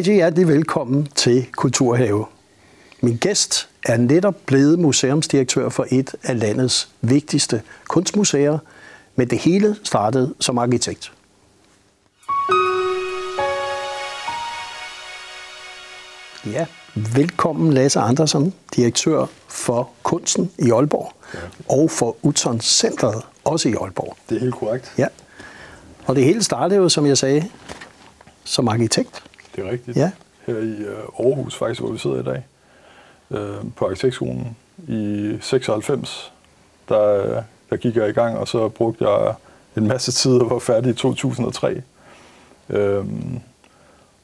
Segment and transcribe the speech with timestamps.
[0.00, 2.26] rigtig hjertelig velkommen til Kulturhave.
[3.00, 8.58] Min gæst er netop blevet museumsdirektør for et af landets vigtigste kunstmuseer,
[9.16, 11.12] men det hele startede som arkitekt.
[16.46, 16.66] Ja,
[17.14, 21.38] velkommen Lasse Andersen, direktør for kunsten i Aalborg, ja.
[21.68, 24.16] og for Utzon Centeret, også i Aalborg.
[24.28, 24.92] Det er helt korrekt.
[24.98, 25.06] Ja,
[26.06, 27.48] og det hele startede jo, som jeg sagde,
[28.44, 29.29] som arkitekt.
[29.56, 29.96] Det er rigtigt.
[29.96, 30.10] Ja.
[30.46, 32.42] Her i øh, Aarhus, faktisk, hvor vi sidder i dag,
[33.30, 34.56] øh, på arkitektskolen
[34.88, 36.32] i 96,
[36.88, 39.34] der, der gik jeg i gang, og så brugte jeg
[39.76, 41.82] en masse tid og var færdig i 2003.
[42.68, 43.40] Øhm,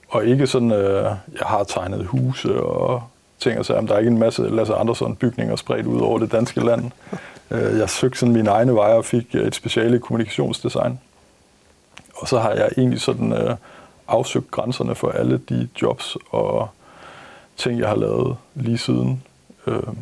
[0.09, 1.05] og ikke sådan, øh,
[1.39, 3.03] jeg har tegnet huse og
[3.41, 6.19] ting og sager, men der er ikke en masse Lasse Andersson bygninger spredt ud over
[6.19, 6.91] det danske land.
[7.51, 11.01] Øh, jeg søgte sådan mine egne veje og fik et speciale i kommunikationsdesign.
[12.15, 13.57] Og så har jeg egentlig sådan øh,
[14.09, 16.69] afsøgt grænserne for alle de jobs og
[17.57, 19.23] ting, jeg har lavet lige siden.
[19.67, 19.99] Øhm,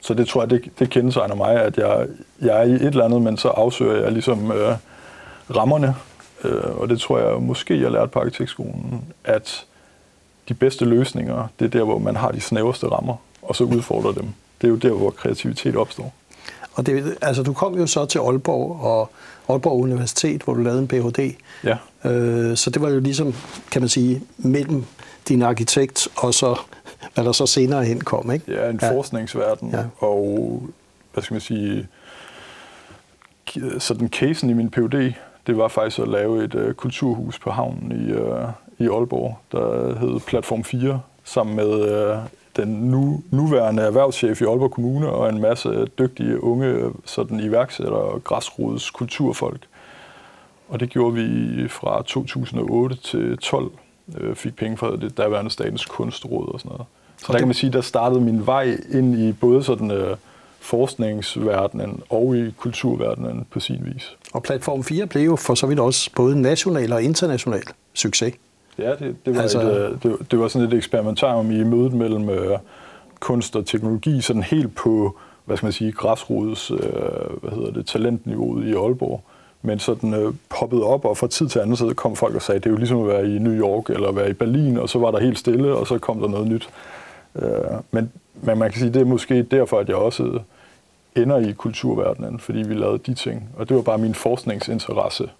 [0.00, 2.06] så det tror jeg, det, det kendetegner mig, at jeg,
[2.40, 4.76] jeg er i et eller andet, men så afsøger jeg ligesom øh,
[5.56, 5.94] rammerne.
[6.44, 9.66] Øh, og det tror jeg måske, jeg lærte på arkitektskolen, at
[10.48, 14.12] de bedste løsninger, det er der, hvor man har de snæverste rammer, og så udfordrer
[14.12, 14.28] dem.
[14.60, 16.14] Det er jo der, hvor kreativitet opstår.
[16.78, 19.10] Og det, altså, du kom jo så til Aalborg og
[19.48, 21.34] Aalborg Universitet, hvor du lavede en Ph.D.
[21.64, 21.76] Ja.
[22.10, 23.34] Øh, så det var jo ligesom,
[23.70, 24.84] kan man sige, mellem
[25.28, 26.60] din arkitekt og så,
[27.14, 28.52] hvad der så senere hen kom, ikke?
[28.52, 28.92] Ja, en ja.
[28.92, 29.84] forskningsverden, ja.
[29.98, 30.62] og
[31.12, 31.88] hvad skal man sige,
[33.78, 35.12] sådan casen i min Ph.D.,
[35.46, 38.48] det var faktisk at lave et uh, kulturhus på havnen i, uh,
[38.78, 42.18] i Aalborg, der hed Platform 4, sammen med uh,
[42.58, 48.24] den nu, nuværende erhvervschef i Aalborg Kommune og en masse dygtige unge sådan iværksættere og
[48.24, 49.66] græsrods kulturfolk.
[50.68, 53.70] Og det gjorde vi fra 2008 til 12.
[54.18, 56.86] Øh, fik penge fra det daværende Statens Kunstråd og sådan noget.
[57.18, 60.16] Så og der kan man sige, der startede min vej ind i både sådan øh,
[60.60, 64.16] forskningsverdenen og i kulturverdenen på sin vis.
[64.32, 67.62] Og Platform 4 blev jo for så vidt også både national og international
[67.94, 68.34] succes.
[68.78, 69.60] Ja, det, det, var, altså...
[69.60, 72.58] et, øh, det, det var sådan et eksperimentarium i mødet mellem øh,
[73.20, 76.78] kunst og teknologi, sådan helt på, hvad skal man sige, græsrods, øh,
[77.42, 79.22] hvad hedder det, talentniveauet i Aalborg.
[79.62, 82.42] Men så den øh, poppede op, og fra tid til anden så kom folk og
[82.42, 84.78] sagde, det er jo ligesom at være i New York eller at være i Berlin,
[84.78, 86.68] og så var der helt stille, og så kom der noget nyt.
[87.36, 87.50] Øh,
[87.90, 88.12] men,
[88.42, 90.38] men man kan sige, det er måske derfor, at jeg også
[91.16, 93.48] ender i kulturverdenen, fordi vi lavede de ting.
[93.56, 95.30] Og det var bare min forskningsinteresse,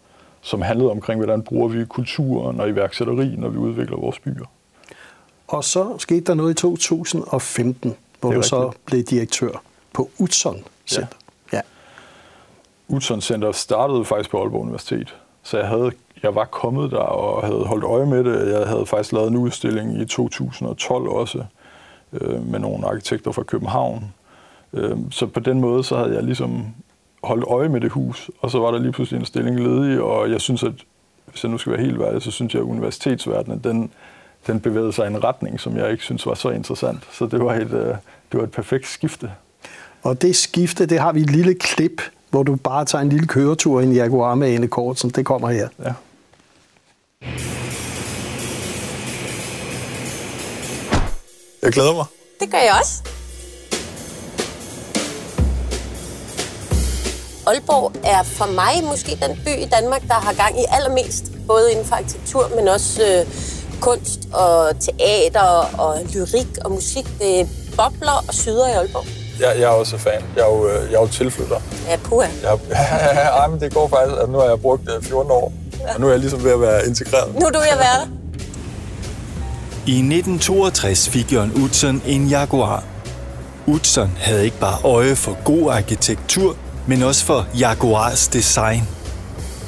[0.41, 4.45] som handlede omkring, hvordan bruger vi kulturen og iværksætteri, når vi udvikler vores byer.
[5.49, 8.49] Og så skete der noget i 2015, hvor du rigtigt.
[8.49, 9.63] så blev direktør
[9.93, 11.17] på Utzon Center.
[11.53, 11.57] Ja.
[11.57, 11.63] ja.
[12.89, 17.47] Utzon Center startede faktisk på Aalborg Universitet, så jeg, havde, jeg var kommet der og
[17.47, 18.53] havde holdt øje med det.
[18.53, 21.45] Jeg havde faktisk lavet en udstilling i 2012 også
[22.13, 24.15] øh, med nogle arkitekter fra København.
[24.73, 26.75] Øh, så på den måde så havde jeg ligesom
[27.25, 30.31] holdt øje med det hus, og så var der lige pludselig en stilling ledig, og
[30.31, 30.73] jeg synes, at
[31.27, 33.91] hvis jeg nu skal være helt værdig, så synes jeg, at universitetsverdenen, den,
[34.47, 37.09] den bevægede sig i en retning, som jeg ikke synes var så interessant.
[37.13, 37.95] Så det var et, øh,
[38.33, 39.31] det var et perfekt skifte.
[40.03, 43.27] Og det skifte, det har vi et lille klip, hvor du bare tager en lille
[43.27, 45.11] køretur i en Jaguar med Ane Kortsen.
[45.11, 45.69] Det kommer her.
[45.85, 45.93] Ja.
[51.63, 52.05] Jeg glæder mig.
[52.41, 53.18] Det gør jeg også.
[57.49, 61.73] Aalborg er for mig måske den by i Danmark, der har gang i allermest, både
[61.73, 63.27] inden for arkitektur, men også øh,
[63.81, 67.07] kunst og teater og lyrik og musik.
[67.19, 69.07] Det bobler og syder i Aalborg.
[69.41, 70.23] Jeg, jeg er også fan.
[70.37, 71.61] Jeg er jo, øh, jeg er jo tilflytter.
[71.89, 72.29] Ja, puha.
[72.43, 72.59] Jeg,
[73.43, 75.53] ja, men det går faktisk, at nu har jeg brugt 14 øh, år,
[75.95, 77.35] og nu er jeg ligesom ved at være integreret.
[77.35, 78.07] Nu er du ved at være der.
[79.87, 82.85] I 1962 fik Jørgen Utzon en Jaguar.
[83.67, 86.57] Utzon havde ikke bare øje for god arkitektur,
[86.89, 88.89] men også for Jaguars design.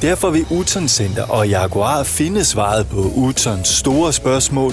[0.03, 4.73] Derfor vil Uton Center og Jaguar finde svaret på Utons store spørgsmål.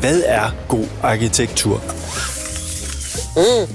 [0.00, 1.82] Hvad er god arkitektur?
[3.36, 3.74] Mm.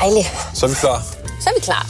[0.00, 0.26] Dejligt.
[0.54, 1.02] Så er vi klar.
[1.40, 1.86] Så er vi klar.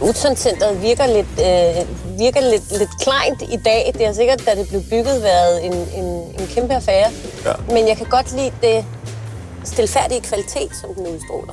[0.00, 3.92] Uton Centeret virker lidt, øh, virker lidt, lidt kleint i dag.
[3.98, 6.04] Det har sikkert, da det blev bygget, været en, en,
[6.40, 7.10] en kæmpe affære.
[7.44, 7.52] Ja.
[7.68, 8.84] Men jeg kan godt lide det
[9.64, 11.52] stilfærdige kvalitet, som den udstråler.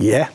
[0.00, 0.26] Ja,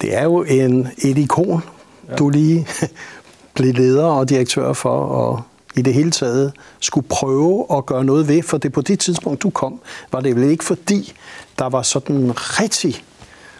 [0.00, 1.62] det er jo en, et ikon,
[2.08, 2.14] ja.
[2.14, 2.66] du lige
[3.54, 5.42] blev leder og direktør for, og
[5.76, 9.42] i det hele taget skulle prøve at gøre noget ved, for det på det tidspunkt,
[9.42, 9.80] du kom,
[10.12, 11.12] var det vel ikke fordi,
[11.58, 13.04] der var sådan rigtig,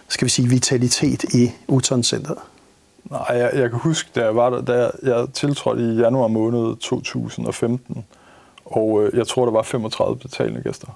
[0.08, 2.34] skal vi sige, vitalitet i Uton Center?
[3.10, 6.76] Nej, jeg, jeg kan huske, da jeg var der, da jeg, tiltrådte i januar måned
[6.76, 8.04] 2015,
[8.64, 10.88] og øh, jeg tror, der var 35 betalende gæster.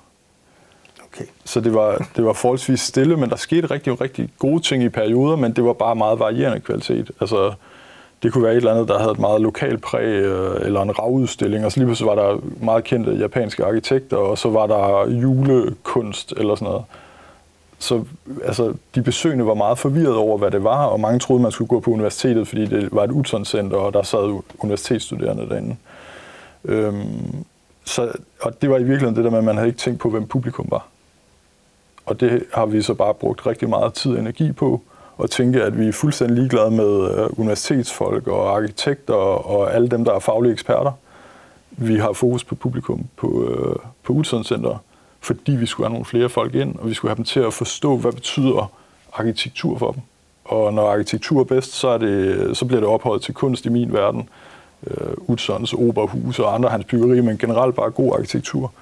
[1.19, 1.31] Okay.
[1.45, 4.89] Så det var, det var forholdsvis stille, men der skete rigtig, rigtig gode ting i
[4.89, 7.11] perioder, men det var bare meget varierende kvalitet.
[7.21, 7.53] Altså,
[8.23, 10.99] det kunne være et eller andet, der havde et meget lokal præg, øh, eller en
[10.99, 15.11] ravudstilling, og så lige pludselig var der meget kendte japanske arkitekter, og så var der
[15.11, 16.85] julekunst eller sådan noget.
[17.79, 18.05] Så
[18.45, 21.69] altså, de besøgende var meget forvirret over, hvad det var, og mange troede, man skulle
[21.69, 25.77] gå på universitetet, fordi det var et Utzon-center, og der sad universitetsstuderende derinde.
[26.65, 27.45] Øhm,
[27.85, 28.13] så,
[28.43, 30.27] og det var i virkeligheden det der med, at man havde ikke tænkt på, hvem
[30.27, 30.87] publikum var.
[32.09, 34.81] Og det har vi så bare brugt rigtig meget tid og energi på,
[35.17, 40.05] og tænke, at vi er fuldstændig ligeglade med øh, universitetsfolk og arkitekter og alle dem,
[40.05, 40.93] der er faglige eksperter.
[41.71, 44.83] Vi har fokus på publikum på, øh, på Utzon Center,
[45.21, 47.53] fordi vi skulle have nogle flere folk ind, og vi skulle have dem til at
[47.53, 48.73] forstå, hvad betyder
[49.13, 50.03] arkitektur for dem.
[50.45, 53.69] Og når arkitektur er bedst, så, er det, så bliver det ophøjet til kunst i
[53.69, 54.29] min verden.
[54.87, 58.73] Øh, Utzons operahus og andre hans byggerier, men generelt bare god arkitektur.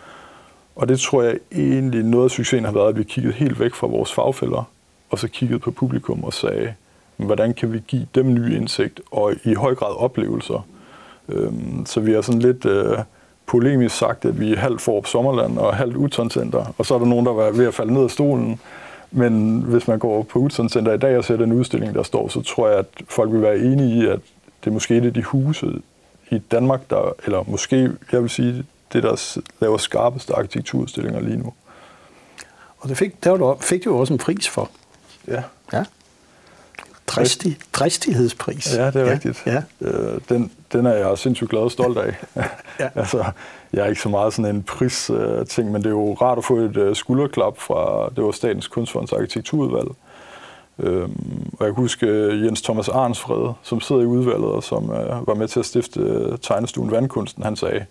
[0.76, 3.74] Og det tror jeg egentlig noget af succesen har været, at vi kiggede helt væk
[3.74, 4.70] fra vores fagfælder,
[5.10, 6.74] og så kiggede på publikum og sagde,
[7.16, 10.66] hvordan kan vi give dem ny indsigt og i høj grad oplevelser.
[11.28, 12.98] Øhm, så vi har sådan lidt øh,
[13.46, 16.98] polemisk sagt, at vi er halvt Forup Sommerland og halvt Uton Center, og så er
[16.98, 18.60] der nogen, der var ved at falde ned af stolen.
[19.10, 22.28] Men hvis man går på Uton Center i dag og ser den udstilling, der står,
[22.28, 24.18] så tror jeg, at folk vil være enige i, at
[24.64, 25.66] det er måske et af de huse
[26.30, 31.52] i Danmark, der, eller måske, jeg vil sige, det, der laver skarpeste arkitekturudstillinger lige nu.
[32.78, 34.70] Og det fik, der fik du også en pris for.
[35.28, 35.42] Ja.
[35.72, 35.84] Ja.
[37.06, 38.76] Dristig, dristighedspris.
[38.76, 39.12] Ja, det er ja.
[39.12, 39.42] rigtigt.
[39.46, 39.62] Ja.
[39.80, 42.16] Øh, den, den er jeg sindssygt glad og stolt af.
[42.80, 42.88] ja.
[42.94, 43.24] altså,
[43.72, 46.56] jeg er ikke så meget sådan en pris-ting, men det er jo rart at få
[46.56, 49.88] et uh, skulderklap fra, det var Statens Kunstfonds Arkitekturudvalg.
[50.78, 54.84] Øhm, og jeg kan huske uh, Jens Thomas Arnsfred, som sidder i udvalget og som
[54.84, 57.84] uh, var med til at stifte uh, tegnestuen Vandkunsten, han sagde,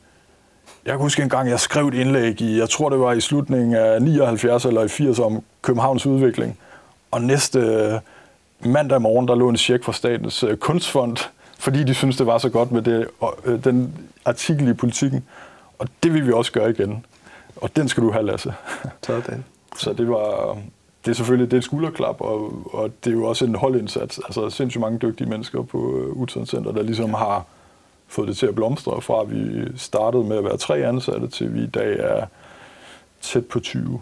[0.85, 3.21] jeg kan huske en gang, jeg skrev et indlæg i, jeg tror det var i
[3.21, 6.57] slutningen af 79 eller i 80 om Københavns udvikling.
[7.11, 7.93] Og næste øh,
[8.71, 11.17] mandag morgen, der lå en check fra Statens øh, Kunstfond,
[11.59, 13.07] fordi de synes det var så godt med det,
[13.45, 13.93] øh, den
[14.25, 15.23] artikel i politikken.
[15.79, 17.05] Og det vil vi også gøre igen.
[17.55, 18.53] Og den skal du have, Lasse.
[19.05, 19.43] Sådan.
[19.77, 20.57] Så det var,
[21.05, 24.19] det er selvfølgelig det er et skulderklap, og, og det er jo også en holdindsats.
[24.25, 25.77] Altså sindssygt mange dygtige mennesker på
[26.13, 27.45] Utzon Center, der ligesom har
[28.07, 31.53] fået det til at blomstre, fra at vi startede med at være tre ansatte, til
[31.53, 32.25] vi i dag er
[33.21, 34.01] tæt på 20.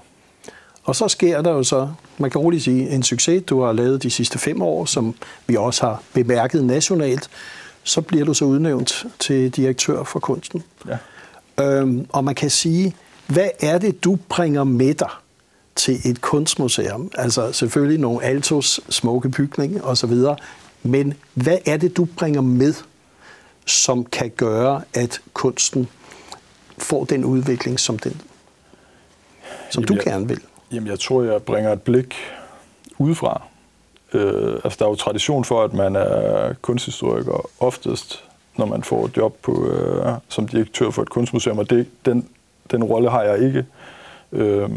[0.84, 4.04] Og så sker der jo så, man kan roligt sige, en succes, du har lavet
[4.04, 5.16] de sidste fem år, som
[5.48, 7.30] vi også har bemærket nationalt.
[7.84, 10.64] Så bliver du så udnævnt til direktør for kunsten.
[10.88, 10.98] Ja.
[11.64, 12.96] Øhm, og man kan sige,
[13.28, 15.10] hvad er det, du bringer med dig
[15.76, 17.12] til et kunstmuseum?
[17.16, 20.36] Altså selvfølgelig nogle altos smukke bygning og så videre,
[20.84, 22.74] men hvad er det, du bringer med,
[23.66, 25.88] som kan gøre, at kunsten
[26.78, 28.22] får den udvikling, som, den,
[29.72, 30.40] som Jamen, du gerne vil?
[30.72, 32.16] Jamen, jeg tror, jeg bringer et blik
[32.98, 33.42] udefra.
[34.14, 38.24] Øh, altså, der er jo tradition for, at man er kunsthistoriker oftest,
[38.58, 42.30] når man får et job på, øh, som direktør for et kunstmuseum, og det, den,
[42.72, 43.66] den rolle har jeg ikke.
[44.32, 44.70] Øh,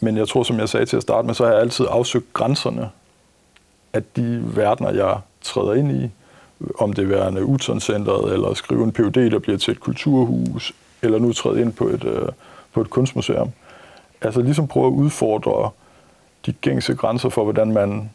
[0.00, 2.32] men jeg tror, som jeg sagde til at starte med, så har jeg altid afsøgt
[2.32, 2.90] grænserne
[3.92, 6.10] af de verdener, jeg træder ind i.
[6.78, 11.18] Om det værende en Uton-centret, eller skrive en PUD, der bliver til et kulturhus, eller
[11.18, 12.28] nu træde ind på et, øh,
[12.72, 13.52] på et kunstmuseum
[14.24, 15.70] altså ligesom prøve at udfordre
[16.46, 18.10] de gængse grænser for, hvordan man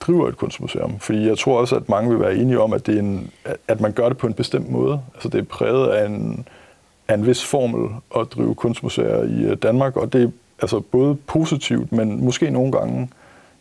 [0.00, 0.98] driver et kunstmuseum.
[1.00, 3.30] Fordi jeg tror også, at mange vil være enige om, at, det er en,
[3.68, 5.00] at man gør det på en bestemt måde.
[5.14, 6.46] Altså det er præget af en,
[7.08, 10.30] af en vis formel at drive kunstmuseer i øh, Danmark, og det er
[10.62, 13.10] altså både positivt, men måske nogle gange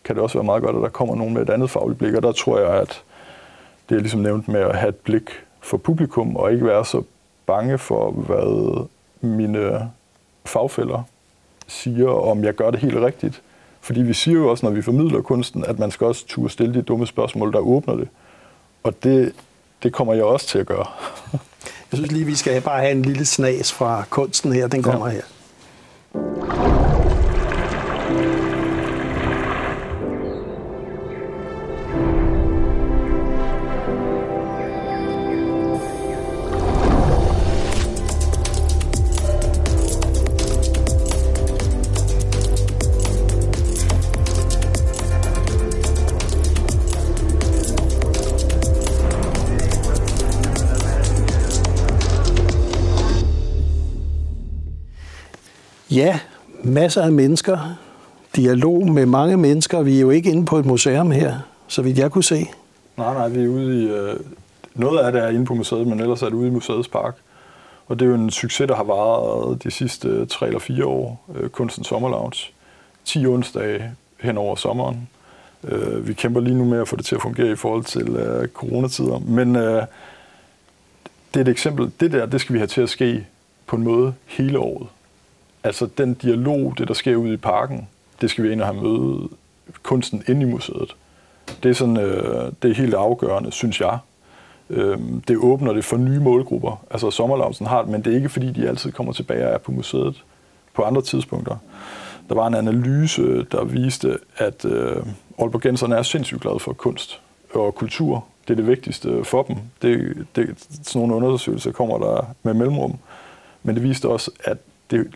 [0.04, 2.14] kan det også være meget godt, at der kommer nogen med et andet fagligt blik,
[2.14, 3.04] og der tror jeg, at
[3.90, 5.30] det er ligesom nævnt med at have et blik
[5.62, 7.04] for publikum, og ikke være så
[7.46, 8.86] bange for, hvad
[9.22, 9.92] mine
[10.46, 11.04] fagfælder
[11.68, 13.42] siger, om jeg gør det helt rigtigt.
[13.82, 16.74] Fordi vi siger jo også, når vi formidler kunsten, at man skal også turde stille
[16.74, 18.08] de dumme spørgsmål, der åbner det.
[18.84, 19.34] Og det,
[19.84, 20.86] det kommer jeg også til at gøre.
[21.92, 24.68] jeg synes lige, vi skal bare have en lille snas fra kunsten her.
[24.68, 25.14] Den kommer ja.
[25.14, 26.85] her.
[55.96, 56.20] Ja,
[56.64, 57.78] masser af mennesker.
[58.36, 59.82] Dialog med mange mennesker.
[59.82, 62.46] Vi er jo ikke inde på et museum her, så vidt jeg kunne se.
[62.98, 63.88] Nej, nej, vi er ude i...
[63.88, 64.20] Øh,
[64.74, 67.16] noget af det er inde på museet, men ellers er det ude i museets park.
[67.88, 70.86] Og det er jo en succes, der har varet de sidste øh, tre eller fire
[70.86, 71.26] år.
[71.36, 72.52] Øh, Kunstens Sommerlounge.
[73.06, 75.10] 10 onsdage hen over sommeren.
[75.64, 78.08] Øh, vi kæmper lige nu med at få det til at fungere i forhold til
[78.10, 79.20] øh, coronatider.
[79.20, 79.84] Men øh,
[81.34, 81.92] det er et eksempel.
[82.00, 83.26] Det der, det skal vi have til at ske
[83.68, 84.88] på en måde hele året.
[85.66, 87.88] Altså den dialog, det der sker ude i parken,
[88.22, 89.30] det skal vi ind og have mødet
[89.84, 90.96] kunsten inde i museet.
[91.64, 93.98] Det er, sådan, øh, det er helt afgørende, synes jeg.
[94.70, 96.86] Øh, det åbner det for nye målgrupper.
[96.92, 99.58] Altså sommerlavsen har det, men det er ikke fordi, de altid kommer tilbage og er
[99.58, 100.24] på museet
[100.74, 101.56] på andre tidspunkter.
[102.30, 104.96] Der var en analyse, der viste, at øh,
[105.40, 107.22] Aalborgenserne er sindssygt glade for kunst
[107.54, 108.26] og kultur.
[108.48, 109.56] Det er det vigtigste for dem.
[109.82, 112.98] Det, det, sådan nogle undersøgelser kommer der med mellemrum.
[113.64, 114.58] Men det viste også, at
[114.92, 115.08] det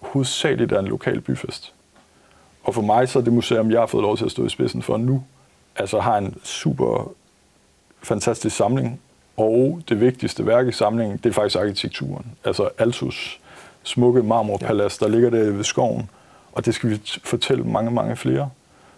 [0.00, 1.72] hovedsageligt er en lokal byfest.
[2.64, 4.48] Og for mig så er det museum, jeg har fået lov til at stå i
[4.48, 5.24] spidsen for nu,
[5.76, 7.12] altså har en super
[8.02, 9.00] fantastisk samling,
[9.36, 12.26] og det vigtigste værk i samlingen, det er faktisk arkitekturen.
[12.44, 13.40] Altså Altus
[13.82, 16.10] smukke marmorpalads, der ligger der ved skoven,
[16.52, 18.50] og det skal vi fortælle mange, mange flere,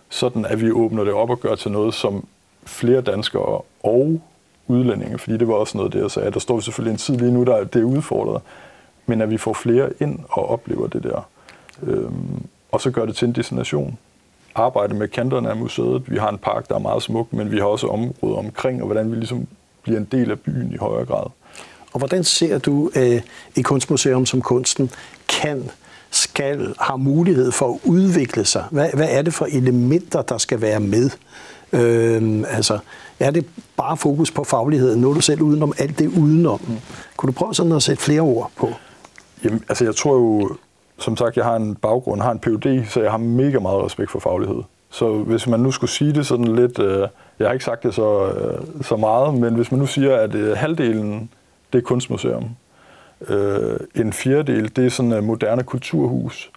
[0.09, 2.27] sådan at vi åbner det op og gør til noget, som
[2.67, 4.21] flere danskere og
[4.67, 6.31] udlændinge, fordi det var også noget, det jeg sagde.
[6.31, 8.43] Der står selvfølgelig en tid lige nu, der det er udfordret,
[9.07, 11.29] men at vi får flere ind og oplever det der.
[11.83, 12.43] Øhm,
[12.73, 13.99] og så gør det til en destination.
[14.55, 16.03] Arbejde med kanterne af museet.
[16.07, 18.87] Vi har en park, der er meget smuk, men vi har også områder omkring, og
[18.87, 19.47] hvordan vi ligesom
[19.83, 21.27] bliver en del af byen i højere grad.
[21.93, 23.21] Og hvordan ser du øh,
[23.57, 24.91] et kunstmuseum som kunsten
[25.29, 25.71] kan,
[26.11, 28.65] skal, har mulighed for at udvikle sig?
[28.71, 31.11] Hvad, hvad er det for elementer, der skal være med?
[31.73, 32.79] Øh, altså,
[33.21, 35.01] er det bare fokus på fagligheden?
[35.01, 36.61] Nu er du selv udenom alt det udenom.
[36.69, 36.77] Mm.
[37.17, 38.73] Kunne du prøve sådan at sætte flere ord på?
[39.45, 40.57] Jamen, altså jeg tror jo,
[40.99, 44.11] som sagt, jeg har en baggrund, har en PhD, så jeg har mega meget respekt
[44.11, 44.63] for faglighed.
[44.91, 47.95] Så hvis man nu skulle sige det sådan lidt, øh, jeg har ikke sagt det
[47.95, 51.31] så, øh, så meget, men hvis man nu siger, at øh, halvdelen,
[51.73, 52.51] det er kunstmuseum,
[53.29, 56.51] øh, en fjerdedel, det er sådan et moderne kulturhus,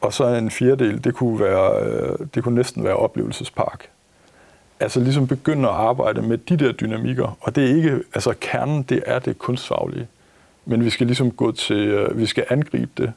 [0.00, 3.88] og så en fjerdedel, det kunne, være, øh, det kunne næsten være oplevelsespark.
[4.80, 8.82] Altså ligesom begynde at arbejde med de der dynamikker, og det er ikke, altså kernen,
[8.82, 10.06] det er det kunstfaglige.
[10.66, 13.12] Men vi skal ligesom gå til, øh, vi skal angribe det.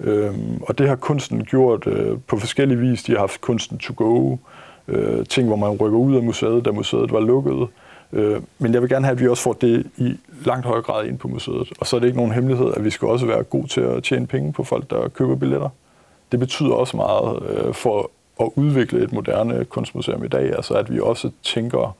[0.00, 3.02] Øhm, og det har kunsten gjort øh, på forskellige vis.
[3.02, 4.36] De har haft kunsten to go,
[4.88, 7.68] øh, ting, hvor man rykker ud af museet, da museet var lukket.
[8.12, 11.06] Øh, men jeg vil gerne have, at vi også får det i langt højere grad
[11.06, 11.72] ind på museet.
[11.80, 14.02] Og så er det ikke nogen hemmelighed, at vi skal også være gode til at
[14.02, 15.68] tjene penge på folk, der køber billetter.
[16.32, 18.10] Det betyder også meget øh, for
[18.40, 21.96] at udvikle et moderne kunstmuseum i dag, altså at vi også tænker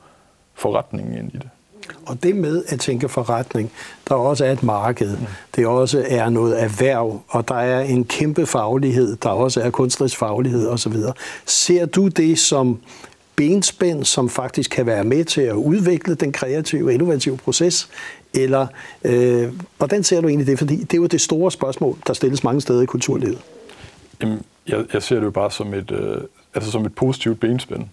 [0.53, 1.49] forretningen ind i det.
[2.05, 3.71] Og det med at tænke forretning,
[4.09, 5.17] der også er et marked,
[5.55, 10.17] det også er noget erhverv, og der er en kæmpe faglighed, der også er kunstnerisk
[10.17, 10.93] faglighed osv.
[11.45, 12.79] Ser du det som
[13.35, 17.89] benspænd, som faktisk kan være med til at udvikle den kreative og innovative proces,
[18.33, 18.67] eller
[19.03, 20.57] øh, hvordan ser du egentlig det?
[20.57, 23.39] Fordi det er jo det store spørgsmål, der stilles mange steder i kulturlivet.
[24.21, 26.17] Jamen, jeg, jeg ser det jo bare som et, øh,
[26.53, 27.83] altså som et positivt benspænd,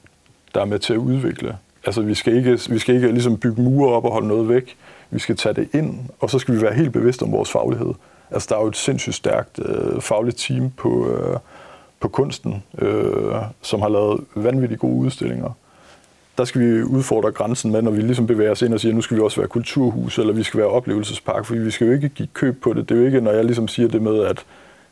[0.55, 3.63] der er med til at udvikle Altså, vi skal ikke, vi skal ikke ligesom bygge
[3.63, 4.77] mure op og holde noget væk.
[5.11, 7.95] Vi skal tage det ind, og så skal vi være helt bevidste om vores faglighed.
[8.31, 11.37] Altså, der er jo et sindssygt stærkt øh, fagligt team på, øh,
[12.01, 15.51] på kunsten, øh, som har lavet vanvittigt gode udstillinger.
[16.39, 18.95] Der skal vi udfordre grænsen med, når vi ligesom bevæger os ind og siger, at
[18.97, 21.93] nu skal vi også være kulturhus, eller vi skal være oplevelsespark, for vi skal jo
[21.93, 22.89] ikke give køb på det.
[22.89, 24.45] Det er jo ikke, når jeg ligesom siger det med, at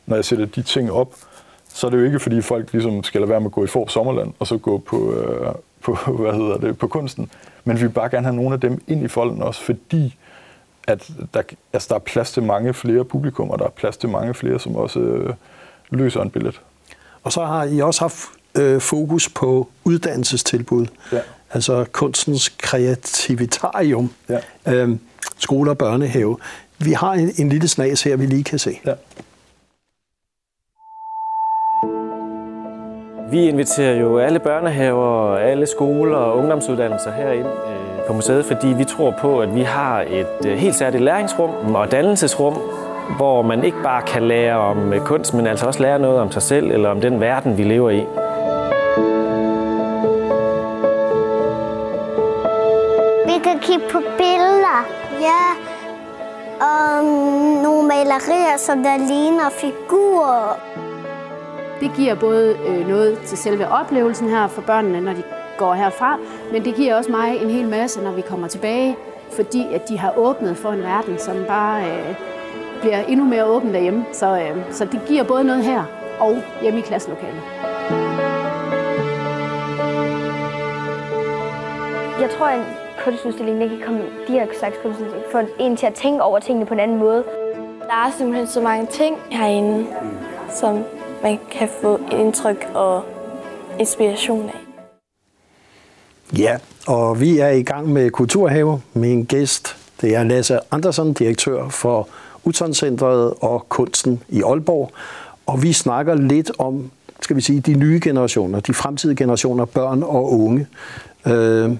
[0.07, 1.15] når jeg sætter de ting op,
[1.69, 3.67] så er det jo ikke, fordi folk ligesom skal lade være med at gå i
[3.67, 7.31] for sommerland, og så gå på, øh, på, hvad hedder det, på kunsten.
[7.65, 10.17] Men vi vil bare gerne have nogle af dem ind i folden også, fordi
[10.87, 14.35] at der, altså der er plads til mange flere publikummer, der er plads til mange
[14.35, 15.35] flere, som også øh,
[15.91, 16.61] løser en billet.
[17.23, 20.87] Og så har I også haft øh, fokus på uddannelsestilbud.
[21.13, 21.21] Ja.
[21.51, 24.11] Altså kunstens kreativitarium.
[24.29, 24.39] Ja.
[24.67, 24.97] Øh,
[25.39, 26.39] skole og børnehave.
[26.79, 28.81] Vi har en, en lille snas her, vi lige kan se.
[28.87, 28.95] Ja.
[33.31, 38.85] Vi inviterer jo alle børnehaver, alle skoler og ungdomsuddannelser herind øh, på museet, fordi vi
[38.85, 42.55] tror på, at vi har et øh, helt særligt læringsrum og dannelsesrum,
[43.17, 46.31] hvor man ikke bare kan lære om øh, kunst, men altså også lære noget om
[46.31, 48.05] sig selv eller om den verden, vi lever i.
[53.27, 54.87] Vi kan kigge på billeder,
[55.21, 55.45] ja,
[56.61, 57.05] og
[57.63, 60.80] nogle malerier, som der ligner figurer.
[61.81, 65.23] Det giver både øh, noget til selve oplevelsen her for børnene, når de
[65.59, 66.19] går herfra,
[66.53, 68.97] men det giver også mig en hel masse, når vi kommer tilbage,
[69.33, 72.15] fordi at de har åbnet for en verden, som bare øh,
[72.81, 74.05] bliver endnu mere åben derhjemme.
[74.13, 75.85] Så, øh, så det giver både noget her
[76.21, 77.43] og hjemme i klasselokalet.
[82.21, 82.65] Jeg tror, at en
[83.05, 86.67] kunstudstilling det kan komme, de her slags kunstudstilling, få en til at tænke over tingene
[86.67, 87.25] på en anden måde.
[87.81, 89.87] Der er simpelthen så mange ting herinde,
[90.49, 90.85] som
[91.23, 93.05] man kan få indtryk og
[93.79, 94.61] inspiration af.
[96.39, 98.83] Ja, og vi er i gang med Kulturhave.
[98.95, 102.09] Min gæst, det er Lasse Andersen, direktør for
[102.45, 104.91] Utoncentret og Kunsten i Aalborg.
[105.47, 110.03] Og vi snakker lidt om, skal vi sige, de nye generationer, de fremtidige generationer, børn
[110.03, 110.67] og unge.
[111.27, 111.71] Øh,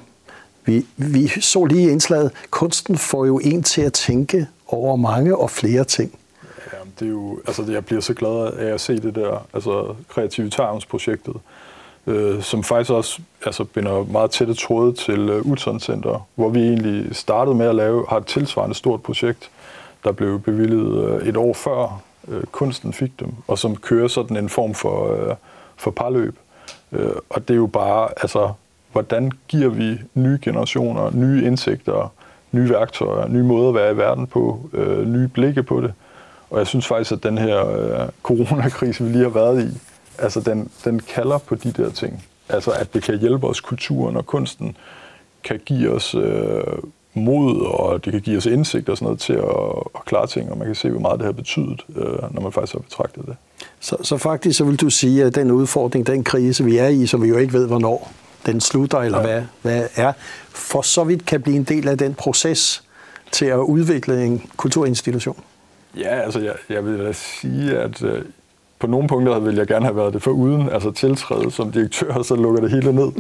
[0.65, 5.51] vi, vi så lige indslaget, kunsten får jo en til at tænke over mange og
[5.51, 6.20] flere ting.
[7.01, 11.35] Det er jo, altså jeg bliver så glad af at se det der, altså kreativitariumsprojektet,
[12.07, 16.61] øh, som faktisk også altså, binder meget tætte tråde til øh, Utzon Center, hvor vi
[16.61, 19.51] egentlig startede med at lave, har et tilsvarende stort projekt,
[20.05, 24.37] der blev bevilget øh, et år før øh, kunsten fik dem, og som kører sådan
[24.37, 25.35] en form for, øh,
[25.77, 26.37] for parløb.
[26.93, 28.53] Øh, og det er jo bare, altså,
[28.93, 32.13] hvordan giver vi nye generationer, nye indsigter,
[32.53, 35.95] nye værktøjer, nye måder at være i verden på, øh, nye blikke på det.
[36.51, 39.79] Og jeg synes faktisk, at den her uh, coronakrise, vi lige har været i,
[40.19, 42.25] altså den, den kalder på de der ting.
[42.49, 44.77] Altså at det kan hjælpe os, kulturen og kunsten
[45.45, 46.63] kan give os øh,
[47.15, 50.51] mod, og det kan give os indsigt og sådan noget til at, at klare ting,
[50.51, 53.27] og man kan se, hvor meget det har betydet, øh, når man faktisk har betragtet
[53.27, 53.37] det.
[53.81, 57.07] Så, så faktisk så vil du sige, at den udfordring, den krise, vi er i,
[57.07, 58.13] som vi jo ikke ved, hvornår
[58.47, 59.27] den slutter, eller ja.
[59.27, 60.13] hvad, hvad er,
[60.49, 62.83] for så vidt kan blive en del af den proces
[63.33, 65.37] til at udvikle en kulturinstitution?
[65.97, 68.23] Ja, altså jeg, jeg vil da sige, at øh,
[68.79, 72.15] på nogle punkter ville jeg gerne have været det for uden, altså tiltræde som direktør,
[72.15, 73.13] og så lukker det hele ned.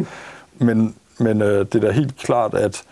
[0.58, 2.82] Men, men øh, det er da helt klart, at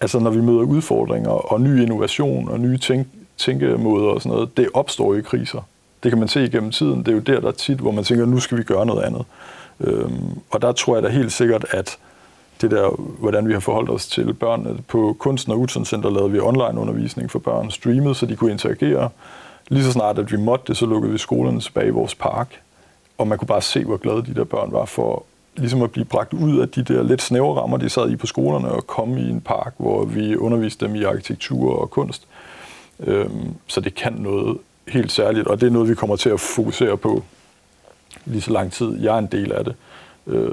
[0.00, 4.56] altså, når vi møder udfordringer og ny innovation og nye tænk, tænkemåder og sådan noget,
[4.56, 5.68] det opstår i kriser.
[6.02, 6.98] Det kan man se igennem tiden.
[6.98, 9.02] Det er jo der, der er tit, hvor man tænker, nu skal vi gøre noget
[9.02, 9.24] andet.
[9.80, 11.98] Øhm, og der tror jeg da helt sikkert, at
[12.62, 14.78] det der, hvordan vi har forholdt os til børnene.
[14.88, 18.52] På Kunsten og Utzon Center lavede vi online undervisning for børn, streamet, så de kunne
[18.52, 19.08] interagere.
[19.68, 22.60] Lige så snart, at vi måtte det, så lukkede vi skolerne tilbage i vores park.
[23.18, 25.24] Og man kunne bare se, hvor glade de der børn var for
[25.56, 28.26] ligesom at blive bragt ud af de der lidt snævre rammer, de sad i på
[28.26, 32.26] skolerne, og komme i en park, hvor vi underviste dem i arkitektur og kunst.
[33.00, 36.40] Øhm, så det kan noget helt særligt, og det er noget, vi kommer til at
[36.40, 37.22] fokusere på
[38.24, 39.00] lige så lang tid.
[39.00, 39.74] Jeg er en del af det,
[40.26, 40.52] øh,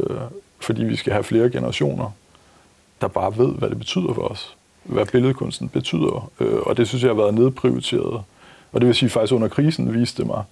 [0.65, 2.11] fordi vi skal have flere generationer,
[3.01, 4.57] der bare ved, hvad det betyder for os.
[4.83, 6.31] Hvad billedkunsten betyder.
[6.39, 8.23] Øh, og det synes jeg har været nedprioriteret
[8.75, 10.43] og det vil sige, faktisk under krisen viste det mig,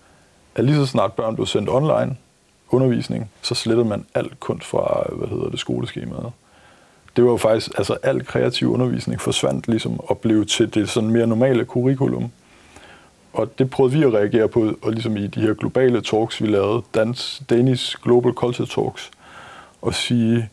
[0.55, 2.17] at lige så snart børn blev sendt online
[2.69, 6.31] undervisning, så slettede man alt kunst fra, hvad hedder det, skoleskemaet.
[7.15, 11.09] Det var jo faktisk, altså al kreativ undervisning forsvandt ligesom og blev til det sådan
[11.09, 12.31] mere normale curriculum.
[13.33, 16.47] Og det prøvede vi at reagere på, og ligesom i de her globale talks, vi
[16.47, 19.11] lavede, Dans, Danish Global Culture Talks,
[19.83, 20.49] og sige,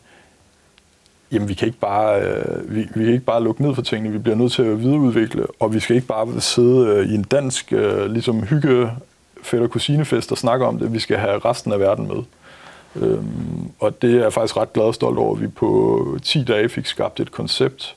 [1.31, 4.11] jamen vi kan ikke bare, øh, vi, vi kan ikke bare lukke ned for tingene,
[4.13, 7.23] vi bliver nødt til at videreudvikle, og vi skal ikke bare sidde øh, i en
[7.23, 8.91] dansk øh, ligesom hygge
[9.43, 12.23] fætter kusinefest og snakke om det, vi skal have resten af verden med.
[12.95, 16.43] Øhm, og det er jeg faktisk ret glad og stolt over, at vi på 10
[16.43, 17.95] dage fik skabt et koncept,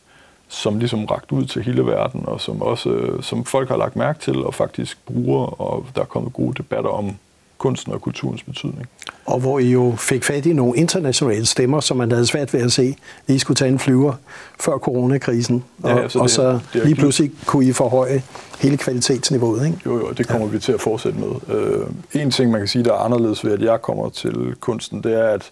[0.49, 3.97] som ligesom ragt ud til hele verden, og som også øh, som folk har lagt
[3.97, 7.16] mærke til og faktisk bruger, og der er kommet gode debatter om
[7.64, 8.88] kunsten og kulturens betydning.
[9.27, 12.61] Og hvor I jo fik fat i nogle internationale stemmer, som man havde svært ved
[12.61, 12.96] at se.
[13.29, 14.12] I skulle tage en flyver
[14.61, 18.22] før coronakrisen, og, ja, altså og så det, det lige pludselig kunne I forhøje
[18.61, 19.66] hele kvalitetsniveauet.
[19.66, 19.79] Ikke?
[19.87, 20.53] Jo, jo, det kommer ja.
[20.53, 21.29] vi til at fortsætte med.
[21.29, 25.03] Uh, en ting, man kan sige, der er anderledes ved, at jeg kommer til kunsten,
[25.03, 25.50] det er, at,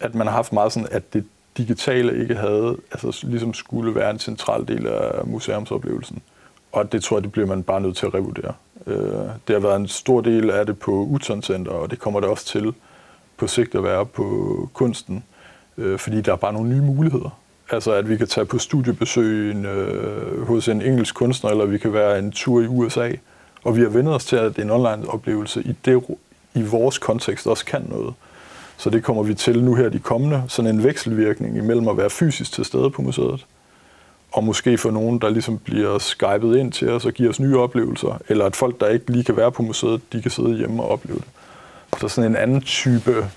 [0.00, 1.24] at man har haft meget sådan, at det
[1.58, 6.22] digitale ikke havde, altså ligesom skulle være en central del af museumsoplevelsen.
[6.72, 8.52] Og det tror jeg, det bliver man bare nødt til at revurdere.
[8.86, 8.96] Øh,
[9.48, 12.28] det har været en stor del af det på Utzon Center, og det kommer det
[12.28, 12.74] også til
[13.36, 15.24] på sigt at være på kunsten,
[15.78, 17.38] øh, fordi der er bare nogle nye muligheder.
[17.70, 21.92] Altså at vi kan tage på studiebesøg øh, hos en engelsk kunstner, eller vi kan
[21.92, 23.10] være en tur i USA,
[23.64, 26.04] og vi har vendt os til, at en online-oplevelse i, det,
[26.54, 28.14] i vores kontekst også kan noget.
[28.76, 32.10] Så det kommer vi til nu her de kommende, sådan en vekselvirkning imellem at være
[32.10, 33.46] fysisk til stede på museet,
[34.34, 37.58] og måske for nogen, der ligesom bliver skypet ind til os og giver os nye
[37.58, 40.82] oplevelser, eller at folk, der ikke lige kan være på museet, de kan sidde hjemme
[40.82, 41.26] og opleve det.
[42.00, 43.30] Så sådan en anden type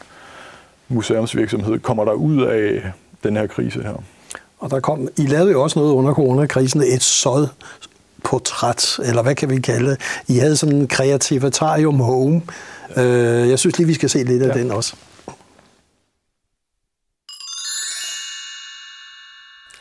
[0.88, 2.92] museumsvirksomhed kommer der ud af
[3.24, 4.04] den her krise her.
[4.60, 7.48] Og der kom, I lavede jo også noget under coronakrisen, et såd
[8.24, 10.24] portræt, eller hvad kan vi kalde det?
[10.28, 12.42] I havde sådan en kreativitarium home.
[12.96, 13.04] Ja.
[13.04, 14.62] Øh, jeg synes lige, vi skal se lidt af ja.
[14.62, 14.96] den også.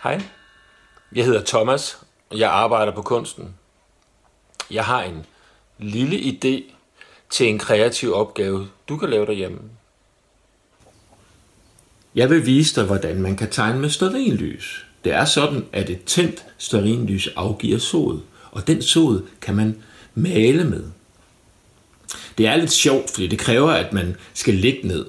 [0.02, 0.20] Hej,
[1.14, 1.98] jeg hedder Thomas,
[2.30, 3.54] og jeg arbejder på kunsten.
[4.70, 5.26] Jeg har en
[5.78, 6.72] lille idé
[7.30, 9.60] til en kreativ opgave, du kan lave derhjemme.
[12.14, 14.86] Jeg vil vise dig, hvordan man kan tegne med stearinlys.
[15.04, 19.82] Det er sådan, at et tændt stearinlys afgiver sod, og den sod kan man
[20.14, 20.84] male med.
[22.38, 25.06] Det er lidt sjovt, fordi det kræver, at man skal ligge ned.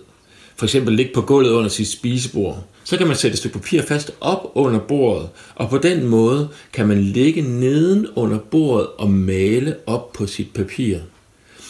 [0.58, 2.64] For eksempel ligge på gulvet under sit spisebord.
[2.84, 6.50] Så kan man sætte et stykke papir fast op under bordet, og på den måde
[6.74, 10.98] kan man ligge neden under bordet og male op på sit papir.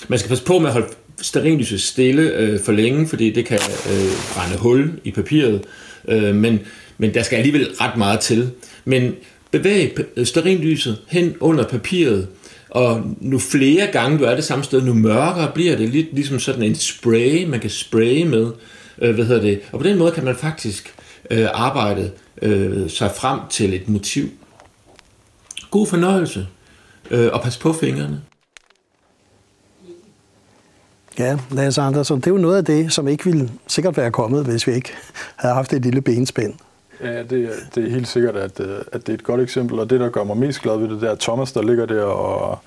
[0.08, 0.88] Man skal passe på med at holde
[1.22, 3.60] stearinlyset stille øh, for længe, fordi det kan
[3.92, 5.62] øh, brænde hul i papiret,
[6.08, 6.60] øh, men,
[6.98, 8.50] men der skal alligevel ret meget til.
[8.86, 9.16] Men
[9.52, 12.28] bevæg øh, stearinlyset hen under papiret,
[12.70, 16.40] og nu flere gange du er det samme sted, nu mørkere bliver det lidt ligesom
[16.40, 18.52] sådan en spray, man kan spraye med.
[19.02, 19.62] Øh, hvad hedder det?
[19.72, 20.96] Og på den måde kan man faktisk
[21.32, 24.30] øh, arbejde øh, sig frem til et motiv.
[25.72, 26.48] God fornøjelse,
[27.12, 28.22] øh, og pas på fingrene.
[31.20, 34.46] Ja, Lars Andersen, det er jo noget af det, som ikke ville sikkert være kommet,
[34.46, 34.94] hvis vi ikke
[35.36, 36.54] havde haft et lille benspænd.
[37.04, 39.90] Ja, det, det er helt sikkert, at, øh, at det er et godt eksempel, og
[39.90, 42.60] det, der gør mig mest glad ved det, der Thomas, der ligger der og,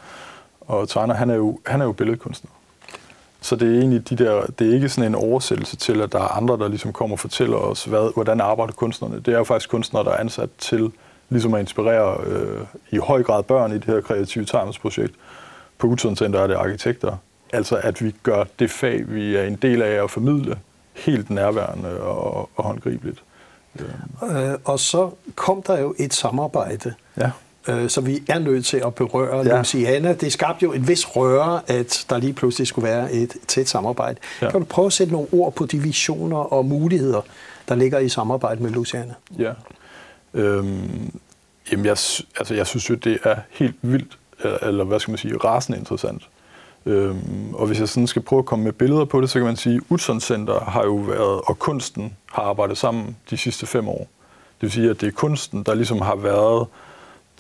[0.61, 2.51] og tegner, han er, jo, han er jo billedkunstner.
[3.41, 6.19] Så det er egentlig de der, det er ikke sådan en oversættelse til, at der
[6.19, 9.21] er andre, der ligesom kommer og fortæller os, hvad, hvordan arbejder kunstnerne.
[9.21, 10.93] Det er jo faktisk kunstnere, der er ansat til
[11.29, 14.47] ligesom at inspirere øh, i høj grad børn i det her kreative
[14.83, 15.15] projekt.
[15.79, 17.17] På Utzon Center er det arkitekter.
[17.53, 20.59] Altså at vi gør det fag, vi er en del af at formidle,
[20.93, 23.23] helt nærværende og, og håndgribeligt.
[24.23, 27.31] Øh, og så kom der jo et samarbejde, ja.
[27.69, 29.59] Øh, så vi er nødt til at berøre ja.
[29.59, 30.13] Luciana.
[30.13, 34.19] Det skabte jo en vis røre, at der lige pludselig skulle være et tæt samarbejde.
[34.43, 34.51] Ja.
[34.51, 37.21] Kan du prøve at sætte nogle ord på de visioner og muligheder,
[37.69, 39.15] der ligger i samarbejde med Luciana?
[39.39, 39.53] Ja.
[40.35, 41.13] Øhm,
[41.73, 41.97] jamen jeg,
[42.39, 44.19] altså jeg synes jo, det er helt vildt,
[44.63, 46.23] eller hvad skal man sige, rasende interessant.
[46.87, 49.47] Øhm, og hvis jeg sådan skal prøve at komme med billeder på det, så kan
[49.47, 53.67] man sige, at Utzon Center har jo været, og kunsten har arbejdet sammen de sidste
[53.67, 54.09] fem år.
[54.61, 56.67] Det vil sige, at det er kunsten, der ligesom har været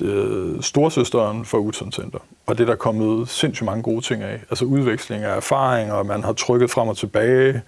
[0.02, 2.18] øh, storsøsteren for Utzon Center.
[2.46, 4.40] Og det er der kommet sindssygt mange gode ting af.
[4.50, 7.62] Altså udveksling af erfaringer, og man har trykket frem og tilbage.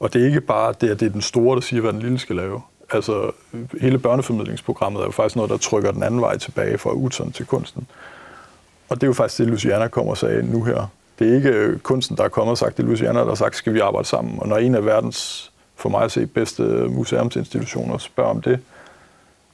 [0.00, 2.00] Og det er ikke bare det, at det er den store, der siger, hvad den
[2.00, 2.62] lille skal lave.
[2.92, 3.30] Altså
[3.80, 7.46] hele børneformidlingsprogrammet er jo faktisk noget, der trykker den anden vej tilbage fra Utzon til
[7.46, 7.86] kunsten.
[8.88, 10.86] Og det er jo faktisk det, Luciana kommer og sagde nu her.
[11.18, 13.34] Det er ikke øh, kunsten, der er kommet og sagt, det er Luciana, der har
[13.34, 14.38] sagt, skal vi arbejde sammen.
[14.40, 18.60] Og når en af verdens, for mig at se, bedste museumsinstitutioner spørger om det,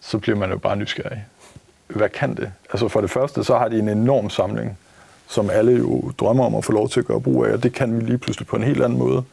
[0.00, 1.24] så bliver man jo bare nysgerrig.
[1.94, 2.52] Hvad kan det?
[2.72, 4.78] Altså for det første, så har de en enorm samling,
[5.28, 7.72] som alle jo drømmer om at få lov til at gøre brug af, og det
[7.72, 9.24] kan vi lige pludselig på en helt anden måde.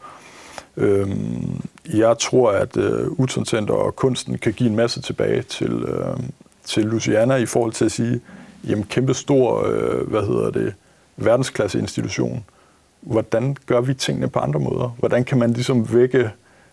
[0.76, 1.62] Øhm,
[1.94, 6.16] jeg tror, at øh, Utzon Center og kunsten kan give en masse tilbage til, øh,
[6.64, 8.20] til Luciana i forhold til at sige,
[8.68, 10.74] jamen kæmpe stor, øh, hvad hedder det,
[11.16, 12.44] verdensklasse institution.
[13.00, 14.96] Hvordan gør vi tingene på andre måder?
[14.98, 16.30] Hvordan kan man ligesom vække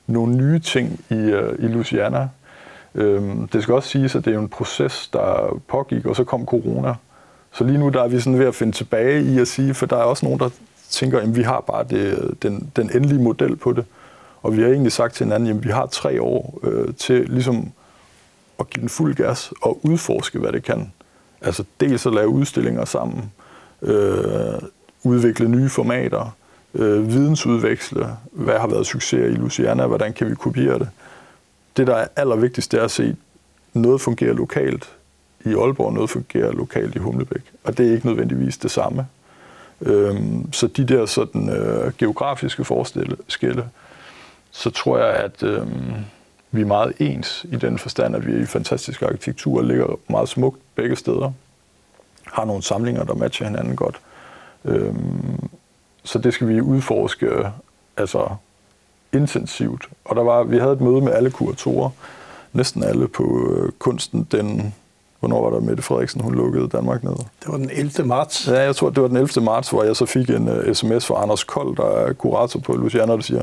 [0.08, 2.30] nogle nye ting i, øh, i Luciana?
[2.98, 6.46] Øhm, det skal også siges, at det er en proces, der pågik, og så kom
[6.46, 6.94] corona.
[7.52, 9.86] Så lige nu der er vi sådan ved at finde tilbage i at sige, for
[9.86, 10.50] der er også nogen, der
[10.90, 13.86] tænker, at vi har bare det, den, den endelige model på det.
[14.44, 17.72] Og vi har egentlig sagt til hinanden, at vi har tre år øh, til ligesom
[18.60, 20.92] at give den fuld gas og udforske, hvad det kan.
[21.42, 23.32] Altså dels at lave udstillinger sammen,
[23.82, 24.62] øh,
[25.04, 26.36] udvikle nye formater,
[26.74, 30.90] øh, vidensudveksle, hvad har været succes i Luciana, hvordan kan vi kopiere det.
[31.78, 33.16] Det, der er allervigtigst, det er at se,
[33.74, 34.90] noget fungerer lokalt
[35.46, 37.42] i Aalborg, noget fungerer lokalt i Humlebæk.
[37.64, 39.08] Og det er ikke nødvendigvis det samme.
[39.82, 43.18] Øhm, så de der sådan, øh, geografiske forskelle,
[44.52, 45.68] så tror jeg, at øh,
[46.52, 50.30] vi er meget ens i den forstand, at vi er i fantastisk arkitektur ligger meget
[50.30, 51.32] smukt begge steder
[52.32, 54.00] har nogle samlinger, der matcher hinanden godt.
[54.66, 55.50] Øhm,
[56.04, 57.30] så det skal vi udforske
[57.98, 58.36] altså
[59.18, 59.90] intensivt.
[60.06, 61.90] Og der var, vi havde et møde med alle kuratorer,
[62.54, 64.74] næsten alle på øh, kunsten, den,
[65.20, 67.14] hvornår var der Mette Frederiksen, hun lukkede Danmark ned?
[67.14, 68.08] Det var den 11.
[68.08, 68.48] marts.
[68.48, 69.44] Ja, jeg tror, det var den 11.
[69.44, 72.74] marts, hvor jeg så fik en uh, sms fra Anders Kold, der er kurator på
[72.74, 73.42] Luciana, der siger,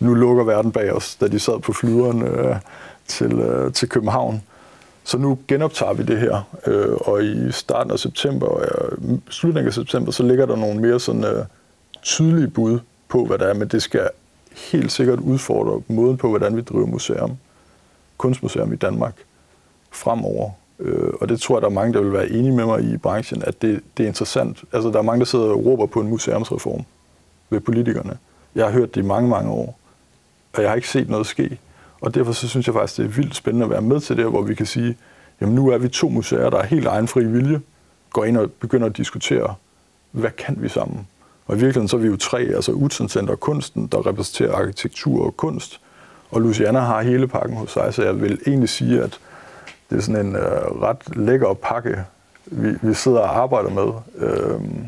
[0.00, 2.56] nu lukker verden bag os, da de sad på flyveren uh,
[3.06, 4.42] til, uh, til København.
[5.06, 9.68] Så nu genoptager vi det her, øh, og i starten af september og øh, slutningen
[9.68, 11.44] af september, så ligger der nogle mere sådan øh,
[12.02, 14.08] tydelige bud på, hvad det er, men det skal
[14.56, 17.36] helt sikkert udfordre måden på, hvordan vi driver museum,
[18.16, 19.14] kunstmuseum i Danmark
[19.90, 20.50] fremover.
[20.78, 22.96] Øh, og det tror jeg, der er mange, der vil være enige med mig i
[22.96, 24.64] branchen, at det, det er interessant.
[24.72, 26.84] Altså, der er mange, der sidder og råber på en museumsreform
[27.50, 28.18] ved politikerne.
[28.54, 29.78] Jeg har hørt det i mange, mange år,
[30.52, 31.58] og jeg har ikke set noget ske.
[32.00, 34.24] Og derfor så synes jeg faktisk, det er vildt spændende at være med til det,
[34.24, 34.96] hvor vi kan sige,
[35.40, 37.60] jamen nu er vi to museer, der er helt egen fri vilje,
[38.10, 39.54] går ind og begynder at diskutere,
[40.10, 41.06] hvad kan vi sammen?
[41.46, 44.56] Og i virkeligheden så er vi jo tre, altså Utzon Center og Kunsten, der repræsenterer
[44.56, 45.80] arkitektur og kunst,
[46.30, 49.18] Og Luciana har hele pakken hos sig, så jeg vil egentlig sige, at
[49.90, 50.42] det er sådan en øh,
[50.82, 52.04] ret lækker pakke,
[52.46, 53.92] vi, vi sidder og arbejder med.
[54.28, 54.84] Øhm.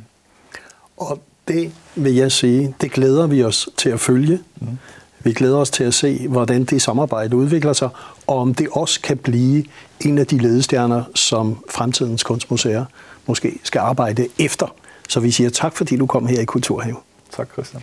[0.96, 4.40] Og det vil jeg sige, det glæder vi os til at følge.
[4.60, 4.78] Mm.
[5.20, 7.88] Vi glæder os til at se, hvordan det samarbejde udvikler sig,
[8.26, 9.64] og om det også kan blive
[10.00, 12.84] en af de ledestjerner, som fremtidens kunstmuseer
[13.26, 14.74] måske skal arbejde efter.
[15.08, 16.96] Så vi siger tak, fordi du kom her i Kulturhave.
[17.30, 17.82] Tak, Christian.